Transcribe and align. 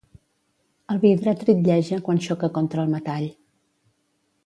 El 0.93 1.01
vidre 1.03 1.35
tritlleja 1.43 2.01
quan 2.09 2.25
xoca 2.29 2.53
contra 2.59 2.87
el 2.89 2.93
metall. 2.99 3.33